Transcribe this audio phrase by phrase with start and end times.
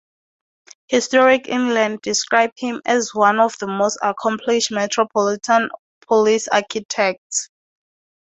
[0.87, 5.69] Historic England describe him as "one of the most accomplished Metropolitan
[6.07, 7.51] Police architects".